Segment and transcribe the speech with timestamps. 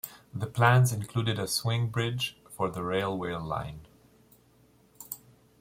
[0.33, 3.81] The plans included a swing bridge for the railway line.